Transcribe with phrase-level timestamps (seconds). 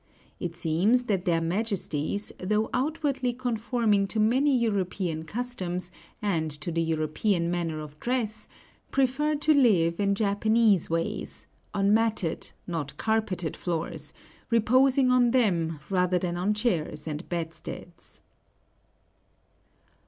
[0.39, 5.91] It seems that their majesties, though outwardly conforming to many European customs,
[6.23, 8.47] and to the European manner of dress,
[8.89, 11.45] prefer to live in Japanese ways,
[11.75, 14.11] on matted, not carpeted floors,
[14.49, 18.23] reposing on them rather than on chairs and bedsteads.